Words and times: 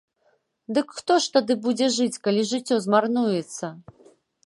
Дык 0.77 0.95
хто 1.01 1.17
ж 1.27 1.29
тады 1.35 1.53
будзе 1.67 1.91
жыць, 1.99 2.21
калі 2.27 2.49
жыццё 2.53 2.83
змарнуецца? 2.87 3.65